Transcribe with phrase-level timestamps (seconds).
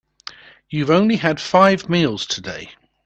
[0.67, 2.71] You've only had five meals today.